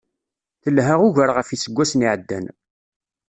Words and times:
Telḥa 0.63 0.95
ugar 1.07 1.29
ɣef 1.35 1.47
yiseggasen 1.49 2.05
iεeddan. 2.05 2.45